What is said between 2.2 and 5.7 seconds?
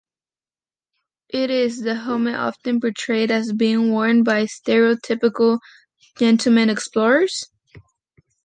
often portrayed as being worn by stereotypical